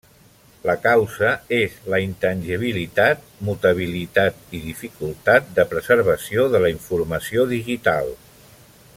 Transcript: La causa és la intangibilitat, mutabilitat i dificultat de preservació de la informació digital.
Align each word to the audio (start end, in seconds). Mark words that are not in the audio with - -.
La 0.67 0.73
causa 0.83 1.27
és 1.57 1.73
la 1.93 1.99
intangibilitat, 2.05 3.21
mutabilitat 3.49 4.57
i 4.59 4.63
dificultat 4.63 5.51
de 5.59 5.65
preservació 5.75 6.47
de 6.55 6.63
la 6.65 6.73
informació 6.79 7.45
digital. 7.53 8.11